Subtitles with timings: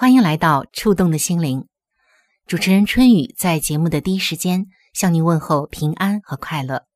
[0.00, 1.66] 欢迎来到触动的心灵。
[2.46, 6.86] 主持人春雨在节目的第一时间向您问候平安和快乐。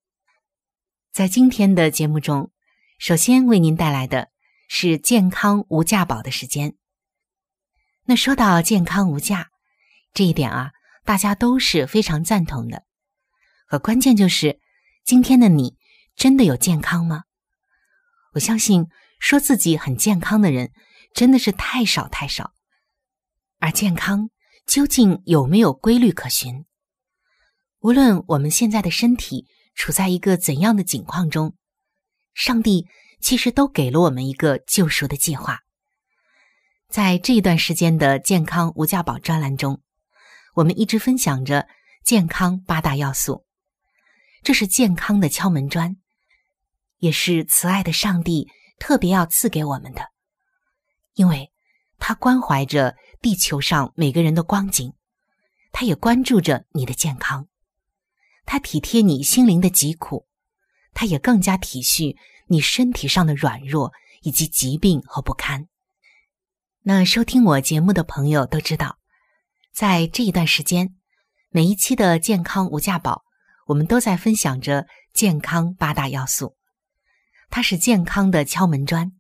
[1.11, 2.53] 在今天的节目中，
[3.01, 4.29] 首先为您带来的
[4.69, 6.77] 是健康无价宝的时间。
[8.05, 9.49] 那说到健康无价
[10.15, 10.71] 这一点啊，
[11.05, 12.85] 大家都是非常赞同的。
[13.67, 14.61] 可关键就是，
[15.05, 15.75] 今天的你
[16.15, 17.25] 真的有健康吗？
[18.35, 18.87] 我相信。
[19.19, 20.73] 说自己很健康的人
[21.15, 22.53] 真的是太少太少，
[23.63, 24.29] 而健康
[24.67, 26.65] 究竟有没有规律可循？
[27.79, 29.47] 无论我们现在的身体
[29.77, 31.55] 处在一个怎样的境况中，
[32.35, 32.89] 上帝
[33.21, 35.61] 其实都给了我们一个救赎的计划。
[36.89, 39.81] 在这一段时间的健康无价宝专栏中，
[40.55, 41.69] 我们一直分享着
[42.05, 43.47] 健康八大要素，
[44.43, 45.97] 这是健康的敲门砖，
[46.99, 48.49] 也是慈爱的上帝。
[48.81, 50.09] 特别要赐给我们的，
[51.15, 51.53] 因为
[51.99, 54.93] 他关怀着地球上每个人的光景，
[55.71, 57.47] 他也关注着你的健康，
[58.45, 60.27] 他体贴你心灵的疾苦，
[60.93, 62.17] 他也更加体恤
[62.49, 65.69] 你身体上的软弱以及疾病和不堪。
[66.83, 68.99] 那收听我节目的朋友都知道，
[69.73, 70.97] 在这一段时间，
[71.51, 73.23] 每一期的健康无价宝，
[73.69, 76.57] 我们都在分享着健康八大要素。
[77.51, 79.13] 它是健康的敲门砖，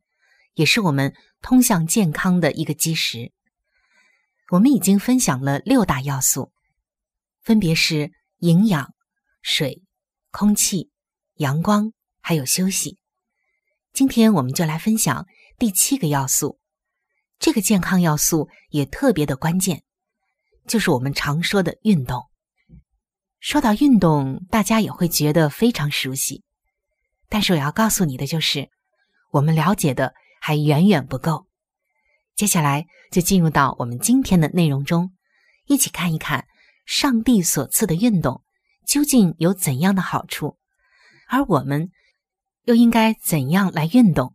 [0.55, 3.33] 也是我们通向健康的一个基石。
[4.53, 6.53] 我们已经分享了六大要素，
[7.41, 8.93] 分别是营养、
[9.41, 9.83] 水、
[10.31, 10.91] 空气、
[11.37, 12.99] 阳光，还有休息。
[13.95, 15.27] 今天我们就来分享
[15.59, 16.59] 第七个要素，
[17.39, 19.85] 这个健康要素也特别的关键，
[20.67, 22.23] 就是我们常说的运动。
[23.41, 26.45] 说到运动，大家也会觉得非常熟悉。
[27.31, 28.69] 但是我要告诉你的就是，
[29.31, 31.47] 我们了解的还远远不够。
[32.35, 35.13] 接下来就进入到我们今天的内容中，
[35.67, 36.47] 一起看一看
[36.87, 38.43] 上帝所赐的运动
[38.87, 40.57] 究竟有怎样的好处，
[41.29, 41.91] 而我们
[42.65, 44.35] 又应该怎样来运动，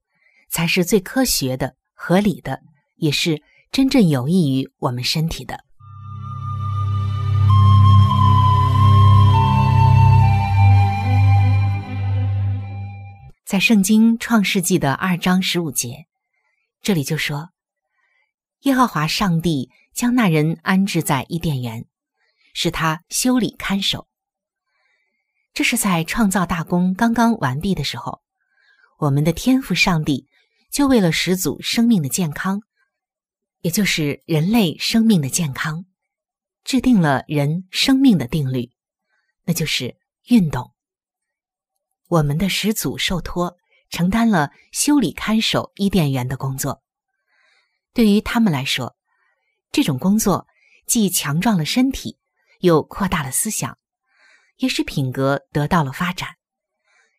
[0.49, 2.61] 才是最科学的、合理的，
[2.95, 3.41] 也是
[3.71, 5.65] 真正有益于我们身体的。
[13.45, 16.05] 在圣经创世纪的二章十五节，
[16.81, 17.49] 这里就说
[18.61, 21.85] ：“耶和华上帝将那人安置在伊甸园，
[22.53, 24.07] 使他修理看守。”
[25.53, 28.21] 这是在创造大功刚刚完毕的时候，
[28.99, 30.27] 我们的天赋上帝
[30.71, 32.61] 就为了始祖生命的健康，
[33.61, 35.85] 也就是人类生命的健康，
[36.63, 38.71] 制定了人生命的定律，
[39.45, 39.97] 那就是
[40.27, 40.73] 运动。
[42.07, 43.57] 我们的始祖受托
[43.89, 46.83] 承担了修理看守伊甸园的工作，
[47.97, 48.95] 对于他们来说，
[49.71, 50.45] 这种工作
[50.85, 52.19] 既强壮了身体，
[52.59, 53.79] 又扩大了思想，
[54.57, 56.35] 也使品格得到了发展，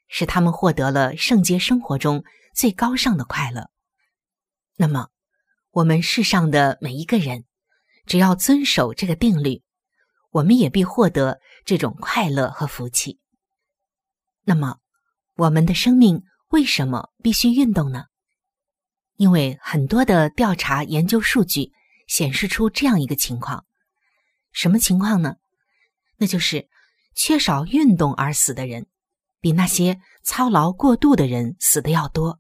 [0.07, 2.23] 使他们获得了圣洁生活中
[2.55, 3.71] 最高尚的快乐。
[4.77, 5.09] 那么，
[5.73, 7.45] 我们世上的每一个人，
[8.07, 9.65] 只要遵守这个定律，
[10.31, 13.19] 我们也必获得这种快乐和福气。
[14.45, 14.79] 那么，
[15.35, 18.05] 我们的生命为什么必须运动呢？
[19.19, 21.73] 因为很多的调查研究数据
[22.07, 23.67] 显示出这样一个情况：
[24.53, 25.35] 什么情况呢？
[26.19, 26.69] 那就是
[27.17, 28.87] 缺少运动而死的人，
[29.41, 32.39] 比那些操劳过度的人死的要多。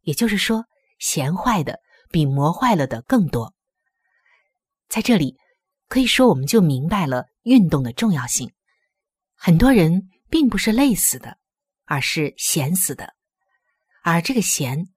[0.00, 0.64] 也就是说，
[0.98, 1.78] 闲坏的
[2.10, 3.54] 比磨坏了的更多。
[4.88, 5.36] 在这里，
[5.88, 8.50] 可以说我们就明白了运动的重要性。
[9.34, 11.36] 很多人并不是累死的，
[11.84, 13.12] 而是闲死的。
[14.02, 14.88] 而这个闲，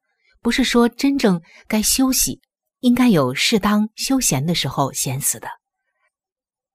[0.45, 2.39] 不是说真正该休息、
[2.81, 5.47] 应该有适当休闲的时候闲死的，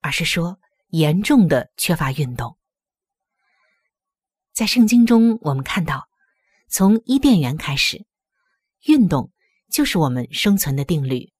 [0.00, 0.58] 而是说
[0.88, 2.58] 严重的缺乏运动。
[4.52, 6.08] 在圣经中，我们看到，
[6.68, 8.04] 从伊甸园开始。
[8.86, 9.30] 运动
[9.70, 11.32] 就是我们生存的定律。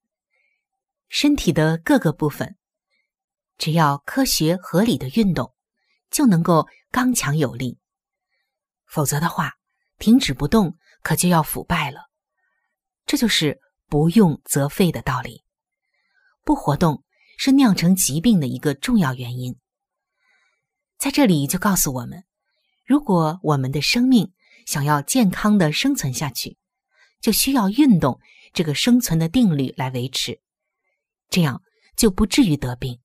[1.09, 2.55] 身体的各个部分，
[3.57, 5.53] 只要科学合理的运动，
[6.09, 7.77] 就能够刚强有力。
[8.85, 9.51] 否则的话，
[9.97, 12.09] 停止不动，可就要腐败了。
[13.11, 13.59] 这就是
[13.89, 15.43] 不用则废的道理。
[16.45, 17.03] 不活动
[17.37, 19.57] 是酿成疾病的一个重要原因。
[20.97, 22.23] 在这里就告诉我们，
[22.85, 24.31] 如果我们的生命
[24.65, 26.55] 想要健康的生存下去，
[27.19, 28.21] 就需要运动
[28.53, 30.39] 这个生存的定律来维持，
[31.29, 31.61] 这样
[31.97, 33.01] 就不至于得病。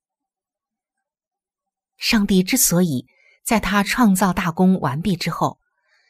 [1.97, 3.09] 上帝之所以
[3.43, 5.59] 在他创造大功完毕之后，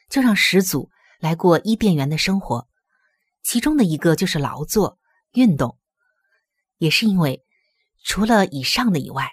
[0.07, 2.66] 就让始祖来过伊甸园的生活，
[3.47, 4.99] 其中的一个就是劳作
[5.31, 5.79] 运动，
[6.79, 7.45] 也是因为
[8.03, 9.31] 除了以上的以外，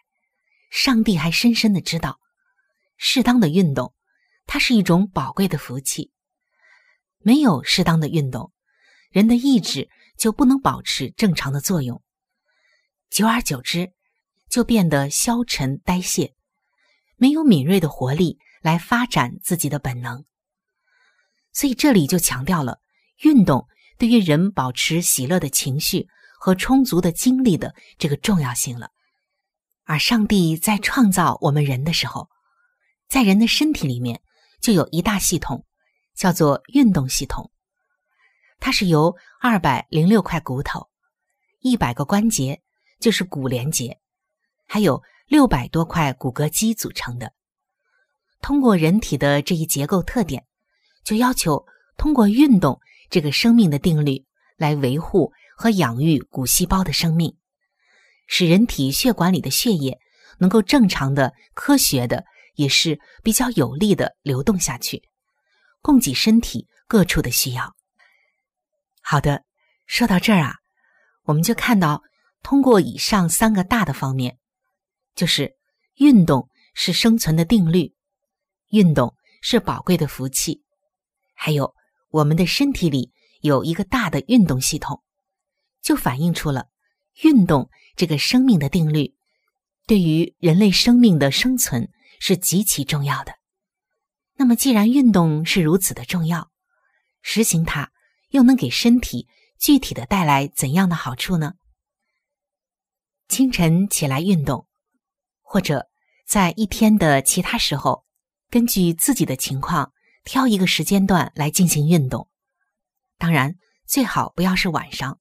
[0.70, 2.20] 上帝还深深的知道，
[2.96, 3.93] 适当的运动，
[4.46, 6.12] 它是一种宝贵的福气。
[7.19, 8.52] 没有适当的运动。
[9.11, 12.00] 人的意志就不能保持正常的作用，
[13.11, 13.93] 久而久之，
[14.49, 16.37] 就变得消沉呆谢，
[17.16, 20.25] 没有敏锐的活力来发展自己的本能。
[21.52, 22.78] 所以这里就强调了
[23.22, 23.66] 运动
[23.99, 26.08] 对于人保持喜乐的情绪
[26.38, 28.91] 和充足的精力的这个重要性了。
[29.85, 32.29] 而上帝在创造我们人的时候，
[33.08, 34.23] 在人的身体里面
[34.61, 35.67] 就有一大系统，
[36.14, 37.50] 叫做运动系统。
[38.61, 40.88] 它是由二百零六块骨头、
[41.61, 42.62] 一百个关节，
[42.99, 44.00] 就是骨连结，
[44.67, 47.35] 还有六百多块骨骼肌组成的。
[48.40, 50.47] 通过人体的这一结构特点，
[51.05, 51.67] 就要求
[51.99, 52.81] 通过运动
[53.14, 54.25] 这个生命的定律
[54.56, 57.37] 来维护和养育骨细胞的生命，
[58.26, 60.00] 使人体血管里的血液
[60.38, 62.25] 能够正常的、科学的，
[62.56, 65.08] 也是比较有力的流动下去，
[65.81, 67.76] 供给身体各处的需要。
[69.00, 69.44] 好的，
[69.87, 70.56] 说到这儿啊，
[71.22, 72.02] 我们就看到，
[72.43, 74.38] 通过以上三个大的方面，
[75.14, 75.55] 就是
[75.99, 77.94] 运动是生存的定律，
[78.70, 80.64] 运动是宝贵的福气，
[81.37, 81.72] 还有
[82.14, 85.02] 我们的身体里有一个大的运动系统，
[85.82, 86.69] 就反映出了
[87.25, 89.16] 运动这个生命的定律，
[89.88, 91.90] 对于人类生命的生存
[92.20, 93.34] 是极其重要的。
[94.37, 96.52] 那么，既然运动是如此的重要，
[97.20, 97.90] 实行它。
[98.31, 99.28] 又能给身体
[99.61, 101.55] 具体的带来怎样的好处呢？
[103.28, 104.66] 清晨起来运动，
[105.40, 105.87] 或者
[106.26, 108.05] 在一天的其他时候，
[108.50, 109.93] 根据自己的情况
[110.25, 112.29] 挑一个时间段来进行运动。
[113.19, 113.56] 当然，
[113.87, 115.21] 最好不要是晚上。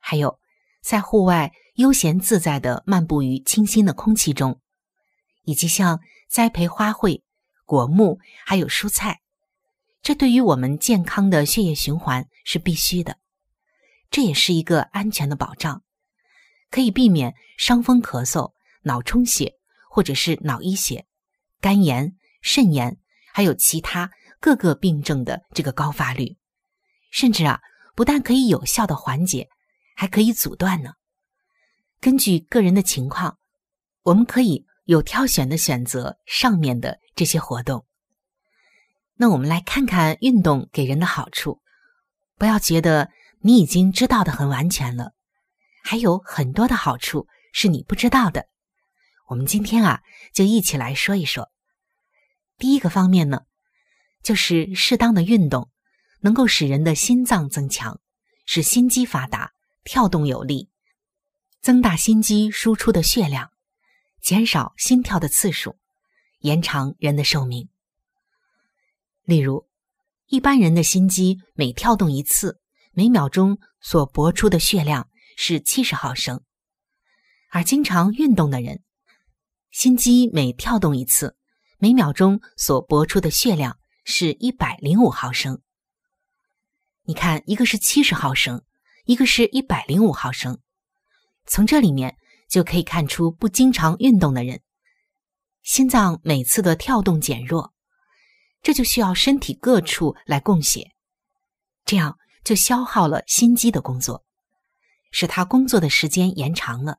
[0.00, 0.40] 还有，
[0.82, 4.60] 在户外悠闲自在的漫步于清新的空气中，
[5.44, 7.22] 以及像栽培花卉、
[7.64, 9.20] 果木，还有蔬菜。
[10.02, 13.18] 这对于我们健康的血液循环是必须的，
[14.10, 15.82] 这也是一个安全的保障，
[16.70, 18.52] 可以避免伤风咳嗽、
[18.82, 19.56] 脑充血
[19.90, 21.06] 或者是脑溢血、
[21.60, 22.96] 肝炎、肾炎，
[23.32, 24.10] 还有其他
[24.40, 26.36] 各个病症的这个高发率。
[27.10, 27.60] 甚至啊，
[27.94, 29.48] 不但可以有效的缓解，
[29.96, 30.92] 还可以阻断呢。
[32.00, 33.36] 根据个人的情况，
[34.02, 37.84] 我们可以有挑选的选择上面的这些活动。
[39.16, 41.60] 那我们来看看运动给人的好处，
[42.38, 43.10] 不要觉得
[43.40, 45.12] 你已经知道的很完全了，
[45.82, 48.46] 还有很多的好处是你不知道的。
[49.26, 50.00] 我们今天啊，
[50.32, 51.50] 就一起来说一说。
[52.60, 53.46] 第一个方面呢，
[54.22, 55.70] 就是适当的运动
[56.20, 57.98] 能够使人的心脏增强，
[58.44, 59.52] 使心肌发达、
[59.82, 60.68] 跳动有力，
[61.62, 63.50] 增大心肌输出的血量，
[64.20, 65.78] 减少心跳的次数，
[66.40, 67.70] 延长人的寿命。
[69.24, 69.66] 例如，
[70.26, 72.60] 一般人的心肌每跳动一次，
[72.92, 76.40] 每秒钟所搏出的血量是七十毫升；
[77.48, 78.82] 而经常运动的人，
[79.70, 81.38] 心肌每跳动一次，
[81.82, 85.62] 每秒钟所搏出的血量是一百零五毫升。
[87.04, 88.62] 你看，一个是七十毫升，
[89.06, 90.60] 一个是一百零五毫升，
[91.46, 92.18] 从这里面
[92.50, 94.60] 就可以看出，不经常运动的人，
[95.62, 97.72] 心脏每次的跳动减弱，
[98.60, 100.92] 这就需要身体各处来供血，
[101.86, 104.26] 这样就消耗了心肌的工作，
[105.10, 106.98] 使他工作的时间延长了，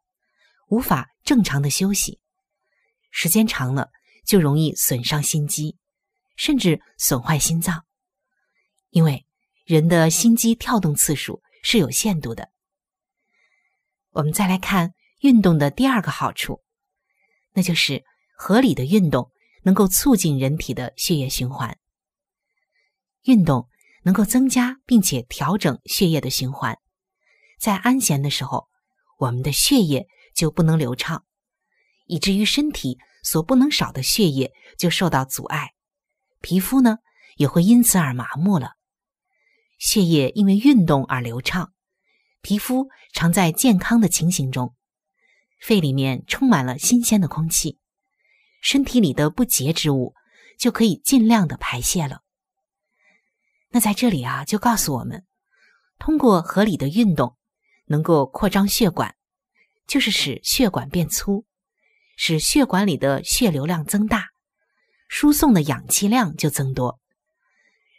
[0.70, 2.20] 无法正常的休息，
[3.12, 3.92] 时间长了
[4.26, 5.78] 就容易损伤心肌，
[6.36, 7.86] 甚至损坏心脏，
[8.90, 9.26] 因为
[9.66, 12.50] 人的心肌跳动次数是有限度的。
[14.12, 16.62] 我们再来看运动的第二个好处，
[17.54, 18.04] 那就是
[18.36, 19.32] 合理的运动
[19.64, 21.78] 能够促进人体的血液循环。
[23.24, 23.70] 运动
[24.04, 26.78] 能够增加并且调整血液的循环，
[27.60, 28.68] 在安闲的时候，
[29.20, 31.24] 我们的血液就不能流畅，
[32.08, 35.74] 以至于身体所不能少的血液就受到阻碍，
[36.42, 36.98] 皮肤呢
[37.36, 38.74] 也会因此而麻木了。
[39.78, 41.74] 血液因为运动而流畅。
[42.42, 44.76] 皮肤常在健康的情形中，
[45.60, 47.78] 肺里面充满了新鲜的空气，
[48.62, 50.16] 身体里的不洁之物
[50.58, 52.22] 就可以尽量的排泄了。
[53.70, 55.26] 那在这里啊，就告诉我们，
[56.00, 57.38] 通过合理的运动，
[57.86, 59.16] 能够扩张血管，
[59.86, 61.46] 就是使血管变粗，
[62.18, 64.30] 使血管里的血流量增大，
[65.08, 67.00] 输送的氧气量就增多，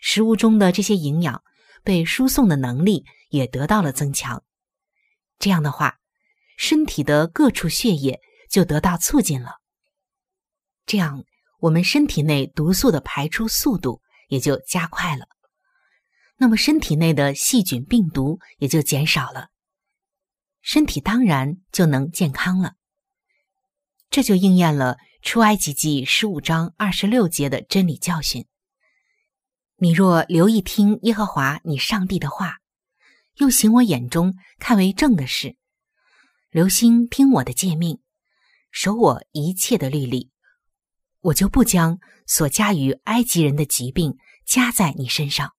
[0.01, 1.43] 食物中的这些营养
[1.83, 3.05] 被输送的能力。
[3.33, 4.45] 也得到了增强，
[5.39, 5.97] 这样的话，
[6.59, 9.53] 身体的各处血液就得到促进了。
[10.85, 11.25] 这样，
[11.59, 15.25] 我们身体内毒素的排出速度也就加快了，
[16.37, 19.49] 那么身体内的细菌、病毒也就减少了，
[20.61, 22.75] 身体当然就能健康了。
[24.13, 28.47] 这就应验了出埃及记十五章二十六节的真理教训：
[29.77, 32.59] 你若留意听耶和华你上帝的话。
[33.37, 35.57] 又行我眼中看为正的事，
[36.51, 38.03] 留心听我的诫命，
[38.71, 40.31] 守我一切的律例，
[41.21, 45.55] 我就不将所加于埃及人的疾病加在你身上，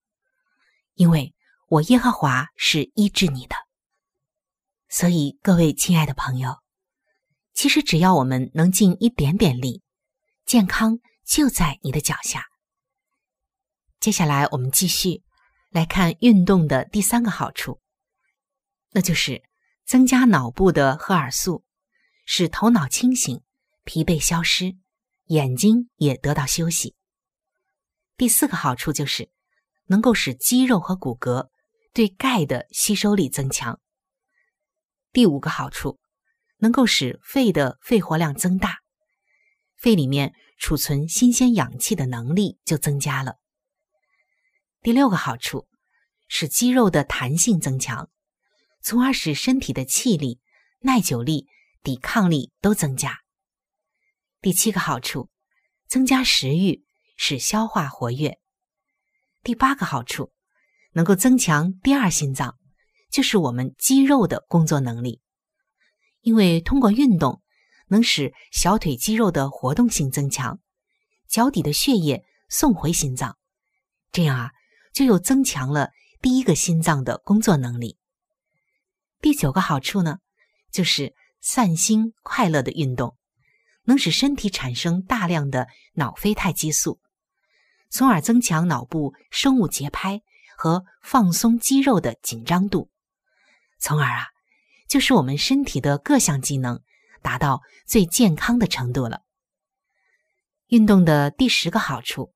[0.94, 1.34] 因为
[1.68, 3.56] 我耶和华是医治你的。
[4.90, 6.60] 所以，各位亲爱的朋友，
[7.54, 9.82] 其实只要我们能尽一点点力，
[10.46, 12.46] 健康就在你的脚下。
[14.00, 15.24] 接下来，我们继续。
[15.70, 17.82] 来看运动的第三个好处，
[18.92, 19.42] 那就是
[19.88, 21.66] 增加脑部的荷尔素，
[22.28, 23.42] 使头脑清醒，
[23.84, 24.78] 疲惫消失，
[25.30, 26.96] 眼睛也得到休息。
[28.18, 29.32] 第四个好处就是
[29.88, 31.50] 能够使肌肉和骨骼
[31.92, 33.80] 对钙的吸收力增强。
[35.12, 36.00] 第五个好处
[36.58, 38.80] 能够使肺的肺活量增大，
[39.76, 43.36] 肺里面储存新鲜氧气的能力就增加了。
[44.82, 45.68] 第六个好处，
[46.28, 48.10] 使肌肉的弹性增强，
[48.82, 50.40] 从而使身体的气力、
[50.82, 51.48] 耐久力、
[51.82, 53.20] 抵抗力都增加。
[54.42, 55.30] 第七个好处，
[55.88, 56.84] 增加食欲，
[57.16, 58.40] 使消化活跃。
[59.42, 60.34] 第八个好处，
[60.94, 62.58] 能够增强第二心脏，
[63.10, 65.22] 就是我们肌肉的工作能力，
[66.24, 67.42] 因为通过运动，
[67.88, 70.60] 能使小腿肌肉的活动性增强，
[71.28, 73.38] 脚底的血液送回心脏，
[74.12, 74.52] 这样啊。
[74.94, 75.90] 就又增强了
[76.22, 77.98] 第一个心脏的工作能力。
[79.22, 80.20] 第九个好处呢，
[80.72, 83.18] 就是散心快乐的运动，
[83.86, 87.00] 能使身体产生大量的脑啡肽激素，
[87.90, 90.22] 从而增强脑部生物节拍
[90.56, 92.92] 和放松肌肉的紧张度，
[93.80, 94.28] 从而啊，
[94.94, 96.80] 就是我们身体的各项机能
[97.24, 99.24] 达到最健康的程度了。
[100.68, 102.32] 运动的第十个好处，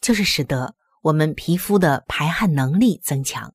[0.00, 0.76] 就是使得。
[1.02, 3.54] 我们皮肤的排汗能力增强，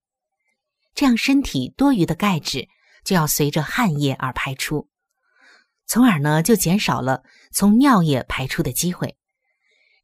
[0.93, 2.67] 这样身体多余的钙质
[3.05, 4.89] 就要随着汗液而排出，
[5.86, 9.17] 从而呢就减少了从尿液排出的机会，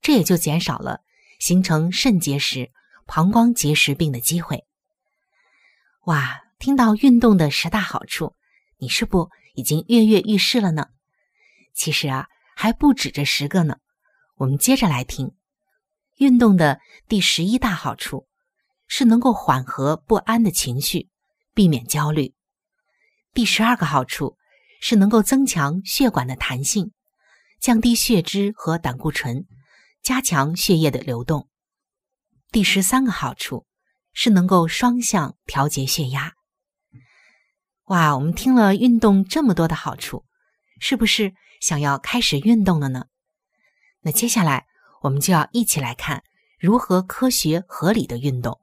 [0.02, 1.02] 这也就减少了
[1.38, 2.72] 形成肾结石、
[3.06, 4.66] 膀胱结石病的机会。
[6.06, 8.36] 哇，听到运动的十大好处，
[8.80, 10.90] 你是不已经跃跃欲试了呢？
[11.74, 13.78] 其实啊，还不止这十个呢，
[14.36, 15.34] 我们接着来听。
[16.18, 18.28] 运动的第十一大好处
[18.88, 21.08] 是能够缓和不安的情绪，
[21.54, 22.34] 避免焦虑。
[23.34, 24.36] 第十二个好处
[24.82, 26.92] 是能够增强血管的弹性，
[27.62, 29.46] 降低血脂和胆固醇，
[30.04, 31.48] 加强血液的流动。
[32.52, 33.66] 第十三个好处
[34.12, 36.34] 是能够双向调节血压。
[37.90, 40.26] 哇，我们听了运动这么多的好处，
[40.80, 43.06] 是不是想要开始运动了呢？
[44.02, 44.66] 那接下来。
[45.02, 46.26] 我们就要一起来看
[46.60, 48.60] 如何科学合理的运动，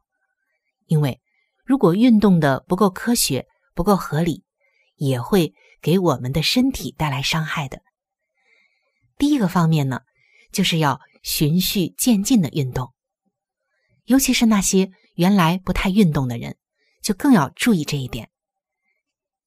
[0.85, 1.19] 因为
[1.65, 4.45] 如果运动的不够科学、不够合理，
[4.97, 7.81] 也会给我们的身体带来伤害的。
[9.17, 10.03] 第一个方面呢，
[10.53, 12.93] 就是要循序渐进的运动，
[14.05, 16.59] 尤其是那些原来不太运动的人，
[17.01, 18.29] 就更要注意这一点。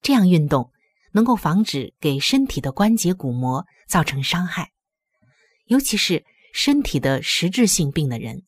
[0.01, 0.71] 这样运动
[1.11, 4.71] 能够防止给身体的关节骨膜造成伤害，
[5.65, 8.43] 尤其是身体的实质性病的人，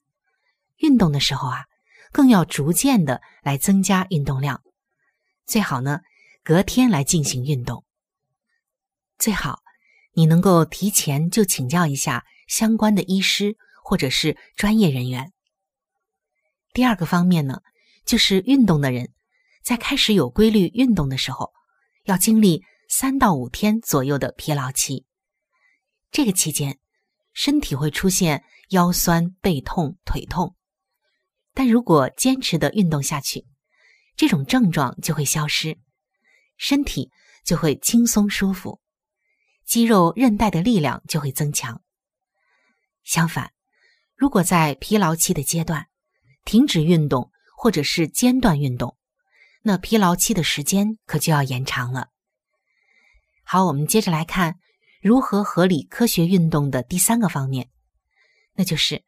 [0.77, 1.65] 运动的时候啊，
[2.11, 4.61] 更要逐渐的来增加运动量，
[5.45, 6.01] 最好呢
[6.43, 7.83] 隔天来进行运动，
[9.17, 9.59] 最好。
[10.13, 15.31] 你能够提前就请教一下相关的医师或者是专业人员。
[16.73, 17.61] 第二个方面呢，
[18.05, 19.13] 就是运动的人
[19.61, 21.51] 在开始有规律运动的时候，
[22.05, 25.05] 要经历三到五天左右的疲劳期。
[26.11, 26.79] 这个期间，
[27.33, 30.55] 身体会出现腰酸背痛、腿痛，
[31.53, 33.45] 但如果坚持的运动下去，
[34.15, 35.77] 这种症状就会消失，
[36.57, 37.11] 身体
[37.45, 38.81] 就会轻松舒服。
[39.63, 41.81] 肌肉韧带的力量就会增强。
[43.03, 43.53] 相反，
[44.15, 45.87] 如果在疲劳期的阶段
[46.43, 48.97] 停止运动或者是间断运动，
[49.63, 52.07] 那疲劳期的时间可就要延长了。
[53.43, 54.55] 好，我们接着来看
[55.01, 57.69] 如何合理科学运动的第三个方面，
[58.53, 59.03] 那就是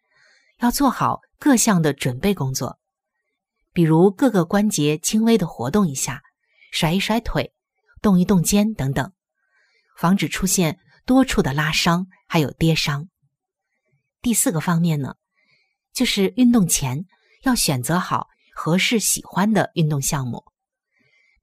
[0.59, 2.79] 要做好各项的准备工作，
[3.73, 6.21] 比如各个关节轻微的活动一下，
[6.71, 7.53] 甩一甩腿，
[8.01, 9.11] 动一动肩等等。
[9.97, 13.09] 防止出现多处的拉伤，还有跌伤。
[14.21, 15.15] 第四个方面呢，
[15.93, 17.05] 就是运动前
[17.43, 18.27] 要选择好
[18.63, 20.45] 合适喜欢的运动项目，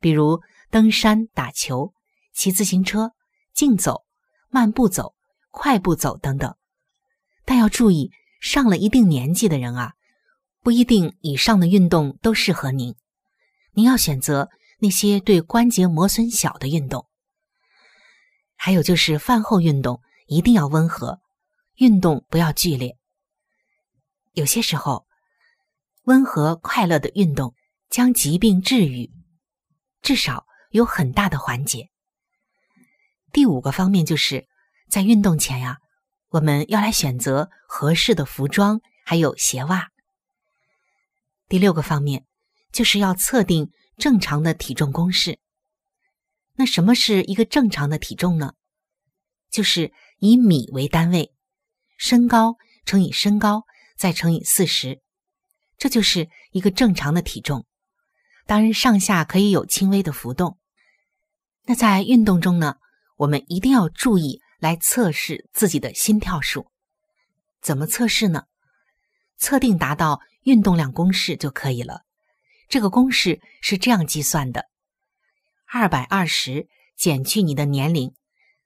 [0.00, 1.92] 比如登山、打球、
[2.32, 3.12] 骑自行车、
[3.52, 4.06] 竞走、
[4.48, 5.14] 慢步走、
[5.50, 6.56] 快步走等等。
[7.44, 8.10] 但要注意，
[8.40, 9.92] 上了一定年纪的人啊，
[10.62, 12.94] 不一定以上的运动都适合您。
[13.74, 14.48] 您要选择
[14.78, 17.06] 那些对关节磨损小的运动。
[18.56, 21.20] 还有就是饭后运动一定要温和，
[21.74, 22.96] 运动不要剧烈。
[24.32, 25.04] 有些时候，
[26.02, 27.54] 温和快乐的运动
[27.88, 29.10] 将疾病治愈，
[30.02, 31.90] 至少有很大的缓解。
[33.32, 34.48] 第五个方面就是
[34.88, 35.78] 在运动前呀，
[36.30, 39.88] 我们要来选择合适的服装，还有鞋袜。
[41.48, 42.26] 第六个方面
[42.72, 45.38] 就是要测定正常的体重公式。
[46.54, 48.54] 那什么是一个正常的体重呢？
[49.50, 51.32] 就是以米为单位，
[51.96, 53.64] 身高乘以身高
[53.96, 55.00] 再乘以四十，
[55.80, 57.66] 这就是一个正常的体重。
[58.44, 60.58] 当然，上下可以有轻微的浮动。
[61.64, 62.76] 那在运动中呢，
[63.16, 66.70] 我们一定要注意来测试自己的心跳数。
[67.62, 68.44] 怎么测试呢？
[69.38, 72.02] 测定达到运动量公式就可以了。
[72.68, 74.66] 这个公式是这样计算的。
[75.66, 78.14] 二百二十减去你的年龄，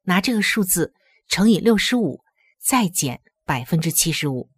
[0.02, 0.94] 拿这个数字
[1.28, 2.24] 乘以六十五，
[2.60, 4.50] 再减百分之七十五。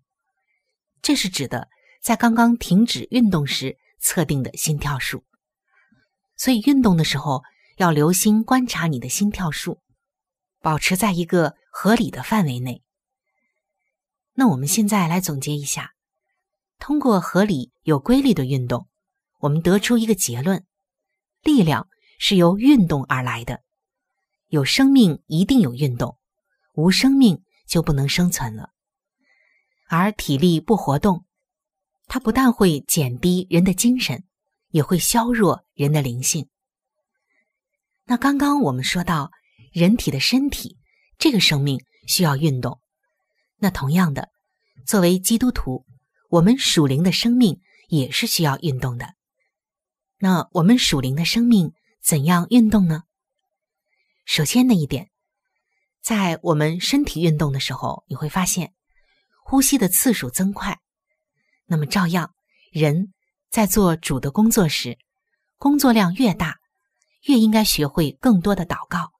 [1.02, 1.68] 这是指的
[2.00, 5.24] 在刚刚停止运动时测定的心跳数。
[6.36, 7.42] 所以运动的时候
[7.76, 9.80] 要留心观察你的心跳数，
[10.60, 12.82] 保持在一个合理的范围内。
[14.34, 15.92] 那我们现在来总结一下：
[16.78, 18.88] 通过合理有规律的运动，
[19.40, 20.64] 我们得出一个结论：
[21.42, 21.88] 力量。
[22.18, 23.60] 是由运动而来的，
[24.48, 26.16] 有生命一定有运动，
[26.72, 28.70] 无生命就不能生存了。
[29.90, 31.25] 而体力不活动，
[32.06, 34.24] 它不但会减低人的精神，
[34.70, 36.48] 也会削弱人的灵性。
[38.04, 39.30] 那刚刚我们说到，
[39.72, 40.76] 人体的身体
[41.18, 42.80] 这个生命需要运动，
[43.58, 44.30] 那同样的，
[44.86, 45.84] 作为基督徒，
[46.30, 49.14] 我们属灵的生命也是需要运动的。
[50.18, 51.72] 那我们属灵的生命。
[52.06, 53.02] 怎样运动呢？
[54.26, 55.10] 首先的一点，
[56.00, 58.74] 在我们身体运动的时候，你会发现
[59.42, 60.78] 呼吸的次数增快。
[61.66, 62.32] 那么，照样
[62.70, 63.12] 人
[63.50, 64.98] 在做主的工作时，
[65.58, 66.56] 工作量越大，
[67.22, 69.10] 越应该学会更多的祷告，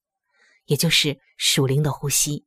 [0.66, 2.44] 也就是属灵的呼吸。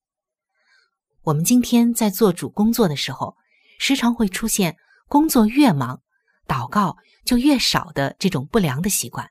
[1.23, 3.35] 我们今天在做主工作的时候，
[3.77, 6.01] 时常会出现工作越忙，
[6.47, 9.29] 祷告就越少的这种不良的习惯。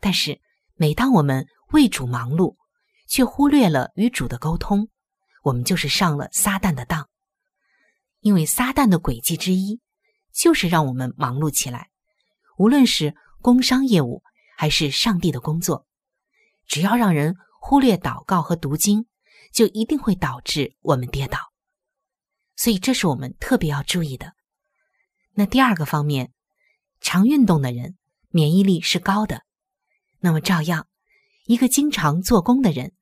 [0.00, 0.40] 但是，
[0.74, 2.56] 每当我们为主忙碌，
[3.06, 4.88] 却忽略了与主的沟通，
[5.42, 7.08] 我们就是上了撒旦的当。
[8.24, 9.80] 因为撒旦的诡计之一，
[10.32, 11.90] 就是让我们忙碌起来，
[12.56, 14.22] 无论是工商业务
[14.56, 15.86] 还是上帝的工作，
[16.66, 19.04] 只要让人忽略祷告和读经，
[19.52, 21.38] 就一定会导致我们跌倒。
[22.56, 24.32] 所以，这是我们特别要注意的。
[25.34, 26.32] 那第二个方面，
[27.02, 27.98] 常运动的人
[28.30, 29.42] 免疫力是高的。
[30.20, 30.88] 那么，照样
[31.44, 32.94] 一个经常做工的人，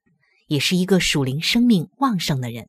[0.49, 2.69] 也是一个属灵生命旺盛的人。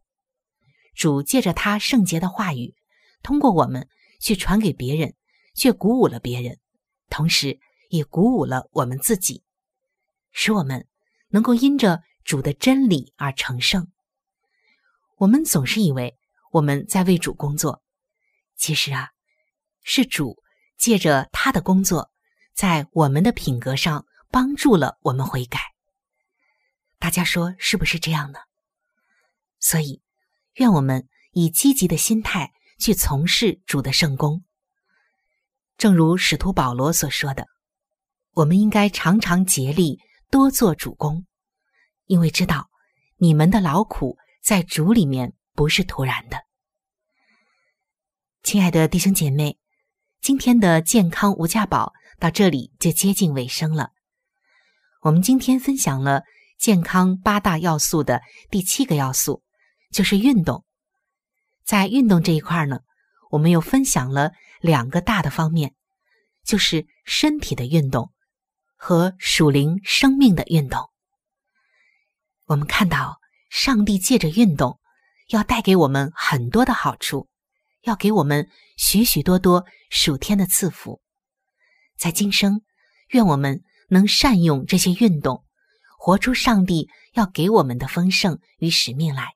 [0.94, 2.76] 主借着他圣洁的话语，
[3.24, 3.88] 通过我们
[4.20, 5.16] 去传给别人，
[5.56, 6.60] 却鼓舞了别人，
[7.10, 9.44] 同时也鼓舞了我们自己，
[10.32, 10.88] 使我们
[11.30, 13.92] 能够因着主的真理而成圣。
[15.18, 16.16] 我们总是以为
[16.52, 17.82] 我们在为主工作，
[18.56, 19.10] 其实啊，
[19.82, 20.44] 是主
[20.78, 22.12] 借着他的工作，
[22.54, 25.60] 在我们的品格上帮助了我们悔改。
[27.00, 28.40] 大家说是不是这样呢？
[29.60, 30.02] 所以。
[30.56, 34.44] 愿我们以积极的心态去从事主的圣功。
[35.78, 37.48] 正如使徒保罗所说的，
[38.32, 41.26] 我们应该常常竭力多做主公，
[42.06, 42.70] 因为知道
[43.18, 46.38] 你们的劳苦在主里面不是突然的。
[48.44, 49.58] 亲爱的弟兄姐妹，
[50.22, 53.90] 今天的健康无价宝到这里就接近尾声了。
[55.02, 56.24] 我们今天分享了
[56.58, 59.42] 健康八大要素的第七个要素。
[59.94, 60.66] 就是运动，
[61.64, 62.80] 在运动这一块呢，
[63.30, 65.76] 我们又分享了两个大的方面，
[66.44, 68.12] 就是身体的运动
[68.76, 70.90] 和属灵生命的运动。
[72.46, 74.80] 我们看到上帝借着运动
[75.30, 77.30] 要带给我们很多的好处，
[77.84, 81.02] 要给我们许许多多属天的赐福。
[81.98, 82.64] 在今生，
[83.10, 85.46] 愿我们能善用这些运动，
[86.00, 89.30] 活出上帝要给我们的丰盛与使命来。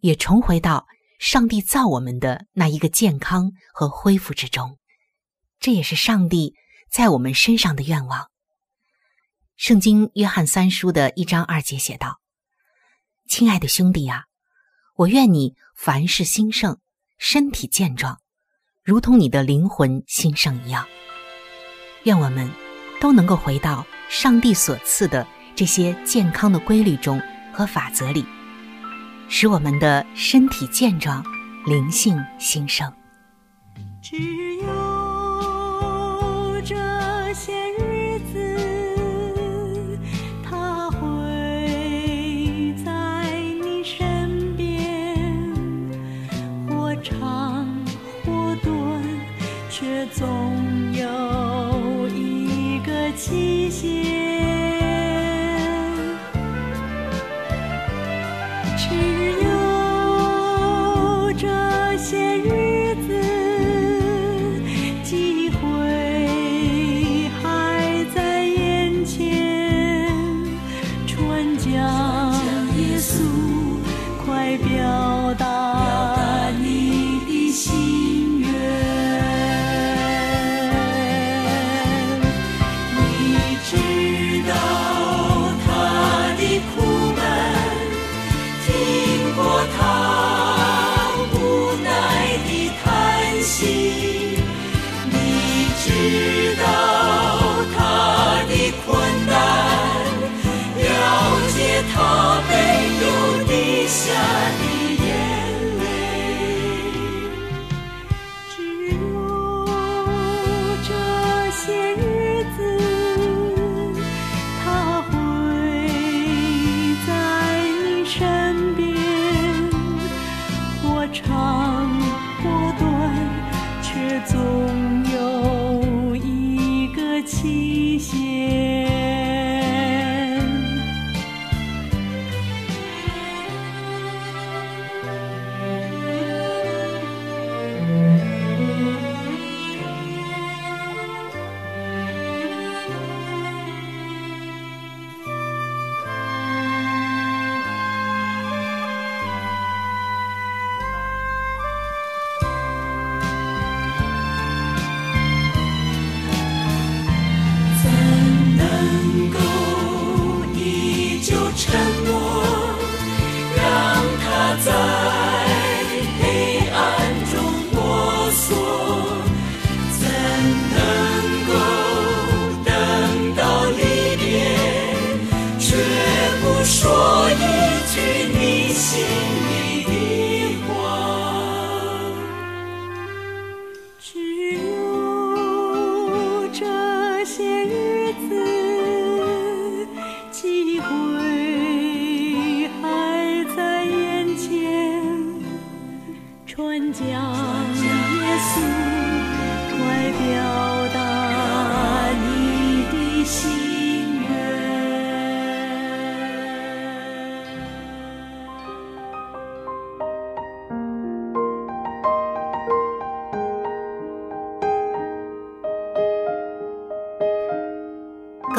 [0.00, 0.86] 也重回到
[1.18, 4.78] 上帝造我们的那一个健康和恢复之中，
[5.58, 6.54] 这也是上帝
[6.90, 8.30] 在我们身上的愿望。
[9.56, 12.20] 圣经约翰三书的一章二节写道
[13.28, 14.26] ：“亲爱的兄弟啊，
[14.94, 16.78] 我愿你凡事兴盛，
[17.18, 18.20] 身体健壮，
[18.84, 20.86] 如同你的灵魂兴盛一样。
[22.04, 22.48] 愿我们
[23.00, 27.20] 都能够回到上帝所赐的这些健康的规律中
[27.52, 28.24] 和法则里。”
[29.28, 31.24] 使我们的身体健壮，
[31.66, 32.90] 灵性兴盛。
[34.00, 34.16] 只
[34.56, 34.67] 有